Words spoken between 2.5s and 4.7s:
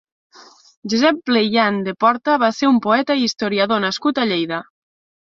ser un poeta i historiador nascut a Lleida.